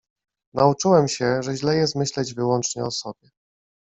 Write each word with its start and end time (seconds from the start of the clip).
Nauczyłem 0.53 1.07
się, 1.07 1.43
że 1.43 1.55
źle 1.57 1.75
jest 1.75 1.95
myśleć 1.95 2.33
wyłącznie 2.33 2.83
o 2.85 2.91
sobie. 2.91 3.29